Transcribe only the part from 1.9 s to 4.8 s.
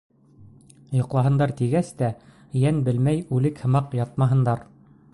тә, йән белмәй үлек һымаҡ ятмаһындар!